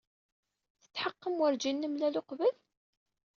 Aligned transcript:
Tetḥeqqem 0.81 1.35
werjin 1.39 1.77
nemlal 1.81 2.15
uqbel? 2.21 2.53